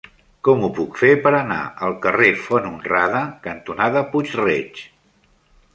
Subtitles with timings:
[0.47, 4.83] Com ho puc fer per anar al carrer Font Honrada cantonada Puig-reig?